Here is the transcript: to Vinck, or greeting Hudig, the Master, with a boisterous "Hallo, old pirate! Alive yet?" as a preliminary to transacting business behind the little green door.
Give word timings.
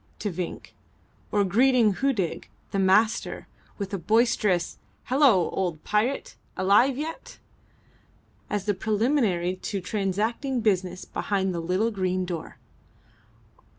to 0.17 0.31
Vinck, 0.31 0.73
or 1.31 1.43
greeting 1.43 1.93
Hudig, 1.97 2.49
the 2.71 2.79
Master, 2.79 3.47
with 3.77 3.93
a 3.93 3.99
boisterous 3.99 4.79
"Hallo, 5.03 5.51
old 5.51 5.83
pirate! 5.83 6.35
Alive 6.57 6.97
yet?" 6.97 7.37
as 8.49 8.67
a 8.67 8.73
preliminary 8.73 9.57
to 9.57 9.79
transacting 9.79 10.59
business 10.61 11.05
behind 11.05 11.53
the 11.53 11.59
little 11.59 11.91
green 11.91 12.25
door. 12.25 12.57